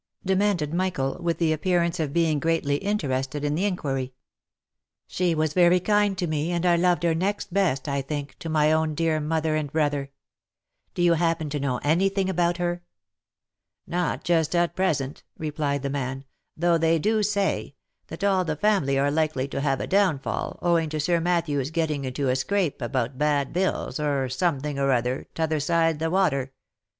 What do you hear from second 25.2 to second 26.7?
t'other side of the water.